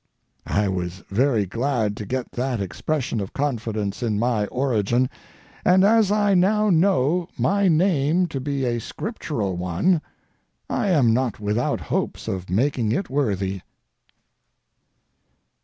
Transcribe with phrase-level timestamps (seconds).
[0.47, 5.11] I was very glad to get that expression of confidence in my origin,
[5.63, 10.01] and as I now know my name to be a scriptural one,
[10.67, 13.61] I am not without hopes of making it worthy.